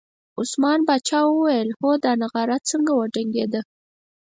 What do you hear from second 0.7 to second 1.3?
جان پاچا